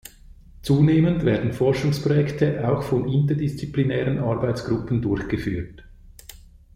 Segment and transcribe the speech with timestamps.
[0.63, 5.83] Zunehmend werden Forschungsprojekte auch von interdisziplinären Arbeitsgruppen durchgeführt.